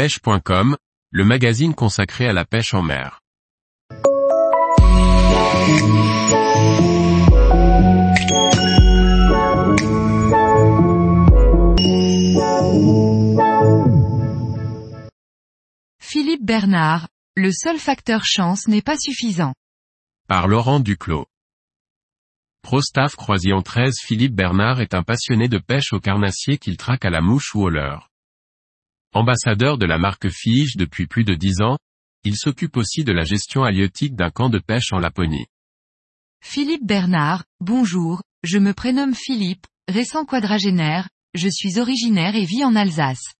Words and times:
pêche.com, 0.00 0.78
le 1.10 1.24
magazine 1.26 1.74
consacré 1.74 2.26
à 2.26 2.32
la 2.32 2.46
pêche 2.46 2.72
en 2.72 2.80
mer. 2.80 3.20
Philippe 15.98 16.46
Bernard, 16.46 17.08
le 17.36 17.52
seul 17.52 17.76
facteur 17.76 18.24
chance 18.24 18.68
n'est 18.68 18.80
pas 18.80 18.96
suffisant. 18.96 19.52
Par 20.26 20.48
Laurent 20.48 20.80
Duclos. 20.80 21.26
Prostaff 22.62 23.16
Croisillon 23.16 23.60
13 23.60 23.96
Philippe 24.02 24.34
Bernard 24.34 24.80
est 24.80 24.94
un 24.94 25.02
passionné 25.02 25.48
de 25.48 25.58
pêche 25.58 25.92
au 25.92 26.00
carnassier 26.00 26.56
qu'il 26.56 26.78
traque 26.78 27.04
à 27.04 27.10
la 27.10 27.20
mouche 27.20 27.54
ou 27.54 27.64
au 27.64 27.68
leurre. 27.68 28.09
Ambassadeur 29.12 29.76
de 29.76 29.86
la 29.86 29.98
marque 29.98 30.28
Fige 30.28 30.76
depuis 30.76 31.08
plus 31.08 31.24
de 31.24 31.34
dix 31.34 31.62
ans, 31.62 31.78
il 32.22 32.36
s'occupe 32.36 32.76
aussi 32.76 33.02
de 33.02 33.10
la 33.10 33.24
gestion 33.24 33.64
halieutique 33.64 34.14
d'un 34.14 34.30
camp 34.30 34.50
de 34.50 34.60
pêche 34.60 34.92
en 34.92 35.00
Laponie. 35.00 35.46
Philippe 36.44 36.86
Bernard, 36.86 37.42
bonjour, 37.58 38.22
je 38.44 38.58
me 38.58 38.72
prénomme 38.72 39.16
Philippe, 39.16 39.66
récent 39.88 40.24
quadragénaire, 40.24 41.08
je 41.34 41.48
suis 41.48 41.80
originaire 41.80 42.36
et 42.36 42.44
vis 42.44 42.64
en 42.64 42.76
Alsace. 42.76 43.34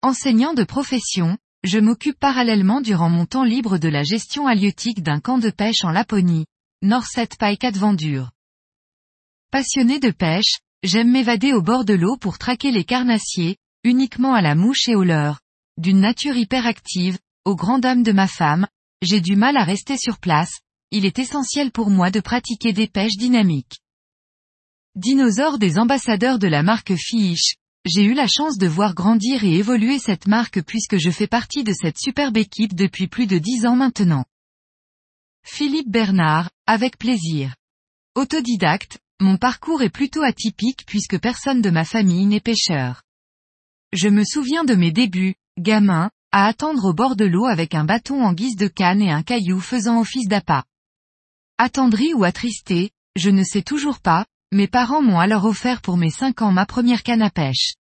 Enseignant 0.00 0.54
de 0.54 0.64
profession, 0.64 1.36
je 1.64 1.78
m'occupe 1.78 2.18
parallèlement 2.18 2.80
durant 2.80 3.10
mon 3.10 3.26
temps 3.26 3.44
libre 3.44 3.76
de 3.76 3.88
la 3.88 4.04
gestion 4.04 4.46
halieutique 4.46 5.02
d'un 5.02 5.20
camp 5.20 5.36
de 5.36 5.50
pêche 5.50 5.84
en 5.84 5.90
Laponie, 5.90 6.46
Norset 6.80 7.28
Pike 7.38 7.76
Vendur. 7.76 8.30
Passionné 9.50 10.00
de 10.00 10.10
pêche, 10.10 10.60
j'aime 10.82 11.10
m'évader 11.10 11.52
au 11.52 11.60
bord 11.60 11.84
de 11.84 11.94
l'eau 11.94 12.16
pour 12.16 12.38
traquer 12.38 12.70
les 12.70 12.84
carnassiers, 12.84 13.58
uniquement 13.84 14.34
à 14.34 14.42
la 14.42 14.54
mouche 14.54 14.88
et 14.88 14.94
au 14.94 15.04
leurre. 15.04 15.40
D'une 15.76 16.00
nature 16.00 16.36
hyperactive, 16.36 17.18
aux 17.44 17.56
grandes 17.56 17.82
dames 17.82 18.02
de 18.02 18.12
ma 18.12 18.26
femme, 18.26 18.66
j'ai 19.02 19.20
du 19.20 19.36
mal 19.36 19.56
à 19.56 19.64
rester 19.64 19.96
sur 19.96 20.18
place, 20.18 20.60
il 20.90 21.04
est 21.04 21.18
essentiel 21.18 21.70
pour 21.70 21.90
moi 21.90 22.10
de 22.10 22.20
pratiquer 22.20 22.72
des 22.72 22.88
pêches 22.88 23.16
dynamiques. 23.16 23.78
Dinosaure 24.96 25.58
des 25.58 25.78
ambassadeurs 25.78 26.38
de 26.38 26.48
la 26.48 26.62
marque 26.62 26.94
Fish, 26.96 27.54
j'ai 27.84 28.02
eu 28.02 28.14
la 28.14 28.26
chance 28.26 28.58
de 28.58 28.66
voir 28.66 28.94
grandir 28.94 29.44
et 29.44 29.54
évoluer 29.54 29.98
cette 29.98 30.26
marque 30.26 30.62
puisque 30.62 30.98
je 30.98 31.10
fais 31.10 31.26
partie 31.26 31.62
de 31.64 31.72
cette 31.72 31.98
superbe 31.98 32.36
équipe 32.36 32.74
depuis 32.74 33.06
plus 33.06 33.26
de 33.26 33.38
dix 33.38 33.66
ans 33.66 33.76
maintenant. 33.76 34.24
Philippe 35.44 35.88
Bernard, 35.88 36.50
avec 36.66 36.98
plaisir. 36.98 37.54
Autodidacte, 38.14 38.98
mon 39.20 39.36
parcours 39.36 39.82
est 39.82 39.90
plutôt 39.90 40.22
atypique 40.22 40.84
puisque 40.86 41.18
personne 41.18 41.62
de 41.62 41.70
ma 41.70 41.84
famille 41.84 42.26
n'est 42.26 42.40
pêcheur. 42.40 43.02
Je 43.92 44.08
me 44.08 44.22
souviens 44.22 44.64
de 44.64 44.74
mes 44.74 44.92
débuts, 44.92 45.34
gamin, 45.58 46.10
à 46.30 46.46
attendre 46.46 46.84
au 46.84 46.92
bord 46.92 47.16
de 47.16 47.24
l'eau 47.24 47.46
avec 47.46 47.74
un 47.74 47.84
bâton 47.84 48.22
en 48.22 48.34
guise 48.34 48.56
de 48.56 48.68
canne 48.68 49.00
et 49.00 49.10
un 49.10 49.22
caillou 49.22 49.60
faisant 49.60 50.00
office 50.00 50.28
d'appât. 50.28 50.64
Attendri 51.56 52.12
ou 52.12 52.24
attristé, 52.24 52.90
je 53.16 53.30
ne 53.30 53.42
sais 53.42 53.62
toujours 53.62 54.00
pas, 54.00 54.26
mes 54.52 54.68
parents 54.68 55.00
m'ont 55.00 55.18
alors 55.18 55.46
offert 55.46 55.80
pour 55.80 55.96
mes 55.96 56.10
cinq 56.10 56.42
ans 56.42 56.52
ma 56.52 56.66
première 56.66 57.02
canne 57.02 57.22
à 57.22 57.30
pêche. 57.30 57.74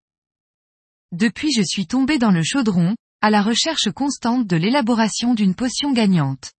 Depuis 1.10 1.52
je 1.52 1.62
suis 1.62 1.88
tombé 1.88 2.18
dans 2.18 2.30
le 2.30 2.42
chaudron, 2.44 2.94
à 3.20 3.30
la 3.30 3.42
recherche 3.42 3.90
constante 3.90 4.46
de 4.46 4.56
l'élaboration 4.56 5.34
d'une 5.34 5.56
potion 5.56 5.92
gagnante. 5.92 6.52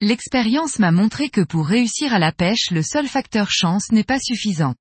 L'expérience 0.00 0.78
m'a 0.78 0.90
montré 0.90 1.28
que 1.28 1.42
pour 1.42 1.66
réussir 1.66 2.14
à 2.14 2.18
la 2.18 2.32
pêche 2.32 2.70
le 2.70 2.82
seul 2.82 3.08
facteur 3.08 3.50
chance 3.50 3.92
n'est 3.92 4.04
pas 4.04 4.18
suffisant. 4.18 4.74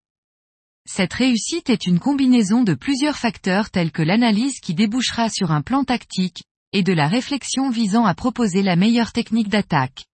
Cette 0.85 1.13
réussite 1.13 1.69
est 1.69 1.87
une 1.87 1.99
combinaison 1.99 2.63
de 2.63 2.73
plusieurs 2.73 3.17
facteurs 3.17 3.69
tels 3.71 3.91
que 3.91 4.01
l'analyse 4.01 4.59
qui 4.59 4.73
débouchera 4.73 5.29
sur 5.29 5.51
un 5.51 5.61
plan 5.61 5.83
tactique, 5.83 6.43
et 6.73 6.83
de 6.83 6.93
la 6.93 7.07
réflexion 7.07 7.69
visant 7.69 8.05
à 8.05 8.13
proposer 8.13 8.63
la 8.63 8.75
meilleure 8.75 9.11
technique 9.11 9.47
d'attaque. 9.47 10.05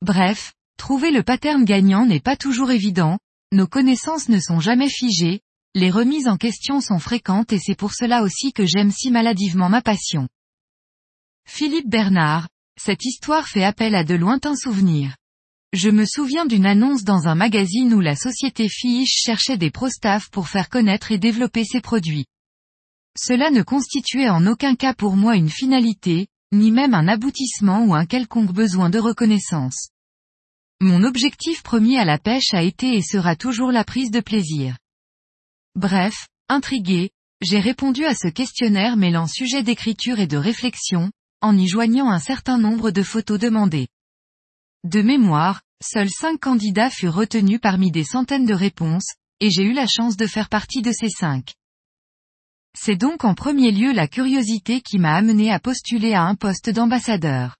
Bref, 0.00 0.54
trouver 0.76 1.10
le 1.10 1.22
pattern 1.22 1.64
gagnant 1.64 2.06
n'est 2.06 2.20
pas 2.20 2.36
toujours 2.36 2.70
évident, 2.70 3.18
nos 3.52 3.66
connaissances 3.66 4.28
ne 4.28 4.40
sont 4.40 4.60
jamais 4.60 4.88
figées, 4.88 5.40
les 5.74 5.90
remises 5.90 6.26
en 6.26 6.36
question 6.36 6.80
sont 6.80 6.98
fréquentes 6.98 7.52
et 7.52 7.58
c'est 7.58 7.76
pour 7.76 7.92
cela 7.92 8.22
aussi 8.22 8.52
que 8.52 8.64
j'aime 8.64 8.90
si 8.90 9.10
maladivement 9.10 9.68
ma 9.68 9.82
passion. 9.82 10.28
Philippe 11.46 11.88
Bernard, 11.88 12.48
cette 12.80 13.04
histoire 13.04 13.46
fait 13.46 13.64
appel 13.64 13.94
à 13.94 14.04
de 14.04 14.14
lointains 14.14 14.56
souvenirs. 14.56 15.16
Je 15.72 15.88
me 15.88 16.04
souviens 16.04 16.46
d'une 16.46 16.66
annonce 16.66 17.04
dans 17.04 17.28
un 17.28 17.36
magazine 17.36 17.94
où 17.94 18.00
la 18.00 18.16
société 18.16 18.68
Fiche 18.68 19.22
cherchait 19.22 19.56
des 19.56 19.70
prostaffs 19.70 20.28
pour 20.30 20.48
faire 20.48 20.68
connaître 20.68 21.12
et 21.12 21.18
développer 21.18 21.64
ses 21.64 21.80
produits. 21.80 22.26
Cela 23.16 23.52
ne 23.52 23.62
constituait 23.62 24.28
en 24.28 24.46
aucun 24.48 24.74
cas 24.74 24.94
pour 24.94 25.14
moi 25.14 25.36
une 25.36 25.48
finalité, 25.48 26.26
ni 26.50 26.72
même 26.72 26.92
un 26.92 27.06
aboutissement 27.06 27.84
ou 27.84 27.94
un 27.94 28.04
quelconque 28.04 28.52
besoin 28.52 28.90
de 28.90 28.98
reconnaissance. 28.98 29.90
Mon 30.80 31.04
objectif 31.04 31.62
premier 31.62 31.98
à 31.98 32.04
la 32.04 32.18
pêche 32.18 32.52
a 32.52 32.62
été 32.62 32.96
et 32.96 33.02
sera 33.02 33.36
toujours 33.36 33.70
la 33.70 33.84
prise 33.84 34.10
de 34.10 34.20
plaisir. 34.20 34.76
Bref, 35.76 36.26
intrigué, 36.48 37.10
j'ai 37.42 37.60
répondu 37.60 38.04
à 38.04 38.14
ce 38.14 38.26
questionnaire 38.26 38.96
mêlant 38.96 39.28
sujet 39.28 39.62
d'écriture 39.62 40.18
et 40.18 40.26
de 40.26 40.36
réflexion, 40.36 41.12
en 41.40 41.56
y 41.56 41.68
joignant 41.68 42.10
un 42.10 42.18
certain 42.18 42.58
nombre 42.58 42.90
de 42.90 43.04
photos 43.04 43.38
demandées. 43.38 43.86
De 44.84 45.02
mémoire, 45.02 45.60
seuls 45.82 46.08
cinq 46.08 46.40
candidats 46.40 46.88
furent 46.88 47.14
retenus 47.14 47.60
parmi 47.60 47.90
des 47.90 48.04
centaines 48.04 48.46
de 48.46 48.54
réponses, 48.54 49.12
et 49.40 49.50
j'ai 49.50 49.62
eu 49.62 49.74
la 49.74 49.86
chance 49.86 50.16
de 50.16 50.26
faire 50.26 50.48
partie 50.48 50.80
de 50.80 50.90
ces 50.90 51.10
cinq. 51.10 51.54
C'est 52.74 52.96
donc 52.96 53.24
en 53.24 53.34
premier 53.34 53.72
lieu 53.72 53.92
la 53.92 54.08
curiosité 54.08 54.80
qui 54.80 54.98
m'a 54.98 55.14
amené 55.14 55.52
à 55.52 55.58
postuler 55.58 56.14
à 56.14 56.22
un 56.22 56.34
poste 56.34 56.70
d'ambassadeur. 56.70 57.56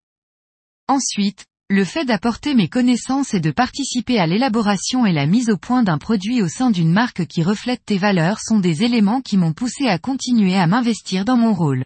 Ensuite, 0.88 1.44
le 1.69 1.84
fait 1.84 2.06
d'apporter 2.06 2.54
mes 2.54 2.69
connaissances 2.69 3.34
et 3.34 3.41
de 3.41 3.50
participer 3.50 4.19
à 4.19 4.26
l'élaboration 4.26 5.04
et 5.04 5.12
la 5.12 5.26
mise 5.26 5.50
au 5.50 5.58
point 5.58 5.82
d'un 5.82 5.98
produit 5.98 6.41
au 6.41 6.48
sein 6.48 6.70
d'une 6.70 6.91
marque 6.91 7.26
qui 7.26 7.42
reflète 7.42 7.84
tes 7.84 7.98
valeurs 7.98 8.41
sont 8.41 8.60
des 8.60 8.82
éléments 8.82 9.20
qui 9.20 9.37
m'ont 9.37 9.52
poussé 9.52 9.88
à 9.88 9.98
continuer 9.98 10.56
à 10.56 10.66
m'investir 10.66 11.26
dans 11.26 11.37
mon 11.37 11.52
rôle. 11.52 11.84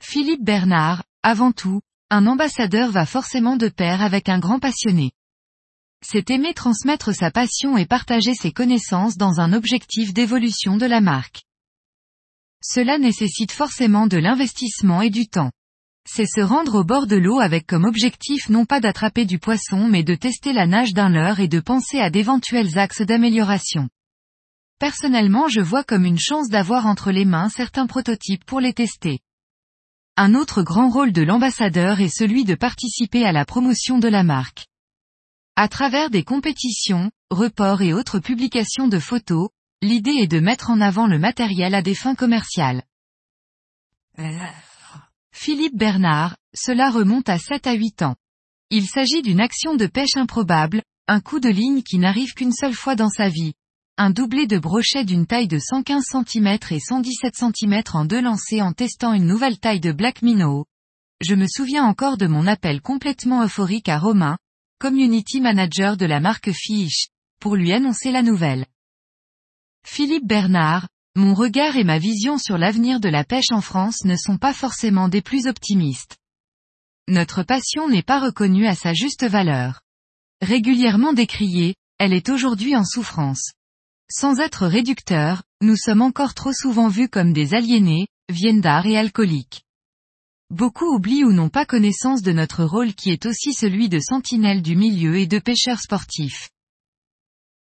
Philippe 0.00 0.44
Bernard, 0.44 1.02
avant 1.22 1.50
tout, 1.50 1.80
un 2.14 2.28
ambassadeur 2.28 2.92
va 2.92 3.06
forcément 3.06 3.56
de 3.56 3.68
pair 3.68 4.00
avec 4.00 4.28
un 4.28 4.38
grand 4.38 4.60
passionné. 4.60 5.10
C'est 6.00 6.30
aimer 6.30 6.54
transmettre 6.54 7.12
sa 7.12 7.32
passion 7.32 7.76
et 7.76 7.86
partager 7.86 8.34
ses 8.34 8.52
connaissances 8.52 9.16
dans 9.16 9.40
un 9.40 9.52
objectif 9.52 10.14
d'évolution 10.14 10.76
de 10.76 10.86
la 10.86 11.00
marque. 11.00 11.42
Cela 12.62 12.98
nécessite 12.98 13.50
forcément 13.50 14.06
de 14.06 14.16
l'investissement 14.16 15.02
et 15.02 15.10
du 15.10 15.26
temps. 15.26 15.50
C'est 16.08 16.26
se 16.26 16.40
rendre 16.40 16.76
au 16.76 16.84
bord 16.84 17.08
de 17.08 17.16
l'eau 17.16 17.40
avec 17.40 17.66
comme 17.66 17.84
objectif 17.84 18.48
non 18.48 18.64
pas 18.64 18.78
d'attraper 18.78 19.24
du 19.24 19.40
poisson 19.40 19.88
mais 19.88 20.04
de 20.04 20.14
tester 20.14 20.52
la 20.52 20.68
nage 20.68 20.92
d'un 20.92 21.08
leurre 21.08 21.40
et 21.40 21.48
de 21.48 21.58
penser 21.58 21.98
à 21.98 22.10
d'éventuels 22.10 22.78
axes 22.78 23.02
d'amélioration. 23.02 23.88
Personnellement 24.78 25.48
je 25.48 25.60
vois 25.60 25.82
comme 25.82 26.04
une 26.04 26.20
chance 26.20 26.48
d'avoir 26.48 26.86
entre 26.86 27.10
les 27.10 27.24
mains 27.24 27.48
certains 27.48 27.88
prototypes 27.88 28.44
pour 28.44 28.60
les 28.60 28.72
tester. 28.72 29.18
Un 30.16 30.36
autre 30.36 30.62
grand 30.62 30.90
rôle 30.90 31.10
de 31.10 31.22
l'ambassadeur 31.22 32.00
est 32.00 32.08
celui 32.08 32.44
de 32.44 32.54
participer 32.54 33.24
à 33.24 33.32
la 33.32 33.44
promotion 33.44 33.98
de 33.98 34.06
la 34.06 34.22
marque. 34.22 34.68
À 35.56 35.66
travers 35.66 36.08
des 36.08 36.22
compétitions, 36.22 37.10
reports 37.30 37.82
et 37.82 37.92
autres 37.92 38.20
publications 38.20 38.86
de 38.86 39.00
photos, 39.00 39.48
l'idée 39.82 40.12
est 40.12 40.28
de 40.28 40.38
mettre 40.38 40.70
en 40.70 40.80
avant 40.80 41.08
le 41.08 41.18
matériel 41.18 41.74
à 41.74 41.82
des 41.82 41.96
fins 41.96 42.14
commerciales. 42.14 42.84
Philippe 45.32 45.76
Bernard, 45.76 46.36
cela 46.54 46.90
remonte 46.90 47.28
à 47.28 47.38
7 47.38 47.66
à 47.66 47.72
8 47.72 48.02
ans. 48.02 48.14
Il 48.70 48.86
s'agit 48.86 49.22
d'une 49.22 49.40
action 49.40 49.74
de 49.74 49.86
pêche 49.86 50.16
improbable, 50.16 50.84
un 51.08 51.20
coup 51.20 51.40
de 51.40 51.48
ligne 51.48 51.82
qui 51.82 51.98
n'arrive 51.98 52.34
qu'une 52.34 52.52
seule 52.52 52.74
fois 52.74 52.94
dans 52.94 53.10
sa 53.10 53.28
vie, 53.28 53.54
un 53.96 54.10
doublé 54.10 54.48
de 54.48 54.58
brochet 54.58 55.04
d'une 55.04 55.24
taille 55.24 55.46
de 55.46 55.60
115 55.60 56.02
cm 56.04 56.58
et 56.70 56.80
117 56.80 57.34
cm 57.36 57.82
en 57.92 58.04
deux 58.04 58.20
lancers 58.20 58.64
en 58.64 58.72
testant 58.72 59.12
une 59.12 59.26
nouvelle 59.26 59.60
taille 59.60 59.78
de 59.78 59.92
Black 59.92 60.22
Minnow. 60.22 60.66
Je 61.20 61.36
me 61.36 61.46
souviens 61.46 61.84
encore 61.84 62.16
de 62.16 62.26
mon 62.26 62.48
appel 62.48 62.80
complètement 62.80 63.44
euphorique 63.44 63.88
à 63.88 64.00
Romain, 64.00 64.36
community 64.80 65.40
manager 65.40 65.96
de 65.96 66.06
la 66.06 66.18
marque 66.18 66.50
Fish, 66.50 67.06
pour 67.40 67.54
lui 67.54 67.72
annoncer 67.72 68.10
la 68.10 68.22
nouvelle. 68.22 68.66
Philippe 69.86 70.26
Bernard, 70.26 70.88
mon 71.14 71.34
regard 71.34 71.76
et 71.76 71.84
ma 71.84 71.98
vision 71.98 72.36
sur 72.36 72.58
l'avenir 72.58 72.98
de 72.98 73.08
la 73.08 73.22
pêche 73.22 73.52
en 73.52 73.60
France 73.60 74.04
ne 74.04 74.16
sont 74.16 74.38
pas 74.38 74.52
forcément 74.52 75.08
des 75.08 75.22
plus 75.22 75.46
optimistes. 75.46 76.16
Notre 77.06 77.44
passion 77.44 77.88
n'est 77.88 78.02
pas 78.02 78.18
reconnue 78.18 78.66
à 78.66 78.74
sa 78.74 78.92
juste 78.92 79.24
valeur. 79.24 79.82
Régulièrement 80.40 81.12
décriée, 81.12 81.76
elle 81.98 82.12
est 82.12 82.28
aujourd'hui 82.28 82.74
en 82.74 82.84
souffrance. 82.84 83.52
Sans 84.10 84.38
être 84.38 84.66
réducteur, 84.66 85.42
nous 85.60 85.76
sommes 85.76 86.02
encore 86.02 86.34
trop 86.34 86.52
souvent 86.52 86.88
vus 86.88 87.08
comme 87.08 87.32
des 87.32 87.54
aliénés, 87.54 88.06
viendards 88.30 88.86
et 88.86 88.98
alcooliques. 88.98 89.64
Beaucoup 90.50 90.94
oublient 90.94 91.24
ou 91.24 91.32
n'ont 91.32 91.48
pas 91.48 91.64
connaissance 91.64 92.22
de 92.22 92.32
notre 92.32 92.64
rôle 92.64 92.94
qui 92.94 93.10
est 93.10 93.26
aussi 93.26 93.54
celui 93.54 93.88
de 93.88 93.98
sentinelle 93.98 94.62
du 94.62 94.76
milieu 94.76 95.16
et 95.16 95.26
de 95.26 95.38
pêcheur 95.38 95.80
sportif. 95.80 96.50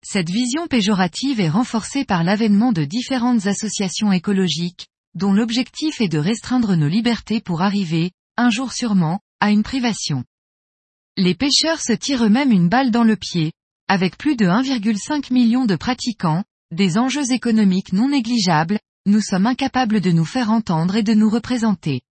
Cette 0.03 0.29
vision 0.29 0.67
péjorative 0.67 1.39
est 1.39 1.49
renforcée 1.49 2.05
par 2.05 2.23
l'avènement 2.23 2.71
de 2.71 2.85
différentes 2.85 3.47
associations 3.47 4.11
écologiques, 4.11 4.87
dont 5.15 5.33
l'objectif 5.33 5.99
est 6.01 6.07
de 6.07 6.19
restreindre 6.19 6.75
nos 6.75 6.87
libertés 6.87 7.41
pour 7.41 7.63
arriver, 7.63 8.11
un 8.37 8.51
jour 8.51 8.71
sûrement, 8.71 9.19
à 9.39 9.49
une 9.49 9.63
privation. 9.63 10.23
Les 11.17 11.33
pêcheurs 11.33 11.81
se 11.81 11.93
tirent 11.93 12.23
eux-mêmes 12.23 12.51
une 12.51 12.69
balle 12.69 12.91
dans 12.91 13.03
le 13.03 13.15
pied, 13.15 13.53
avec 13.89 14.17
plus 14.17 14.35
de 14.35 14.45
1,5 14.45 15.31
million 15.31 15.65
de 15.65 15.75
pratiquants, 15.75 16.43
des 16.71 16.97
enjeux 16.97 17.31
économiques 17.31 17.93
non 17.93 18.09
négligeables, 18.09 18.79
nous 19.05 19.21
sommes 19.21 19.45
incapables 19.45 20.01
de 20.01 20.11
nous 20.11 20.25
faire 20.25 20.51
entendre 20.51 20.97
et 20.97 21.03
de 21.03 21.13
nous 21.13 21.29
représenter. 21.29 22.01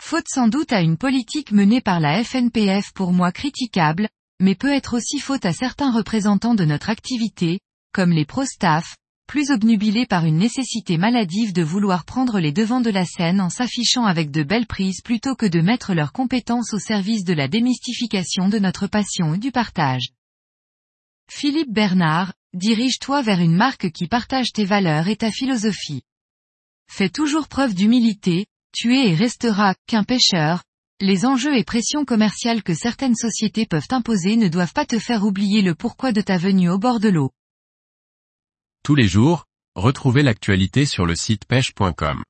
Faute 0.00 0.26
sans 0.28 0.48
doute 0.48 0.72
à 0.72 0.80
une 0.80 0.96
politique 0.96 1.52
menée 1.52 1.80
par 1.80 2.00
la 2.00 2.22
FNPF 2.24 2.92
pour 2.92 3.12
moi 3.12 3.30
critiquable, 3.30 4.08
mais 4.40 4.56
peut 4.56 4.72
être 4.72 4.96
aussi 4.96 5.20
faute 5.20 5.46
à 5.46 5.52
certains 5.52 5.92
représentants 5.92 6.56
de 6.56 6.64
notre 6.64 6.90
activité, 6.90 7.60
comme 7.92 8.10
les 8.10 8.24
pro-staff, 8.24 8.96
plus 9.28 9.50
obnubilés 9.50 10.06
par 10.06 10.24
une 10.24 10.36
nécessité 10.36 10.98
maladive 10.98 11.52
de 11.52 11.62
vouloir 11.62 12.04
prendre 12.04 12.40
les 12.40 12.52
devants 12.52 12.80
de 12.80 12.90
la 12.90 13.04
scène 13.04 13.40
en 13.40 13.50
s'affichant 13.50 14.04
avec 14.04 14.32
de 14.32 14.42
belles 14.42 14.66
prises 14.66 15.00
plutôt 15.00 15.36
que 15.36 15.46
de 15.46 15.60
mettre 15.60 15.94
leurs 15.94 16.12
compétences 16.12 16.74
au 16.74 16.78
service 16.78 17.24
de 17.24 17.32
la 17.34 17.46
démystification 17.46 18.48
de 18.48 18.58
notre 18.58 18.88
passion 18.88 19.34
et 19.34 19.38
du 19.38 19.52
partage. 19.52 20.10
Philippe 21.30 21.72
Bernard, 21.72 22.32
dirige-toi 22.54 23.20
vers 23.22 23.40
une 23.40 23.56
marque 23.56 23.90
qui 23.90 24.08
partage 24.08 24.52
tes 24.52 24.64
valeurs 24.64 25.08
et 25.08 25.16
ta 25.16 25.30
philosophie. 25.30 26.02
Fais 26.88 27.10
toujours 27.10 27.48
preuve 27.48 27.74
d'humilité, 27.74 28.46
tu 28.72 28.96
es 28.96 29.10
et 29.10 29.14
resteras 29.14 29.74
qu'un 29.86 30.04
pêcheur. 30.04 30.62
Les 31.00 31.26
enjeux 31.26 31.56
et 31.56 31.64
pressions 31.64 32.06
commerciales 32.06 32.62
que 32.62 32.74
certaines 32.74 33.14
sociétés 33.14 33.66
peuvent 33.66 33.88
imposer 33.90 34.36
ne 34.36 34.48
doivent 34.48 34.72
pas 34.72 34.86
te 34.86 34.98
faire 34.98 35.24
oublier 35.24 35.60
le 35.60 35.74
pourquoi 35.74 36.12
de 36.12 36.22
ta 36.22 36.38
venue 36.38 36.70
au 36.70 36.78
bord 36.78 37.00
de 37.00 37.10
l'eau. 37.10 37.32
Tous 38.82 38.94
les 38.94 39.06
jours, 39.06 39.44
retrouvez 39.74 40.22
l'actualité 40.22 40.86
sur 40.86 41.04
le 41.04 41.14
site 41.14 41.44
pêche.com. 41.44 42.22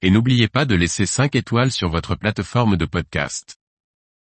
Et 0.00 0.10
n'oubliez 0.10 0.48
pas 0.48 0.64
de 0.64 0.76
laisser 0.76 1.04
5 1.04 1.34
étoiles 1.34 1.72
sur 1.72 1.90
votre 1.90 2.14
plateforme 2.14 2.76
de 2.76 2.86
podcast. 2.86 3.56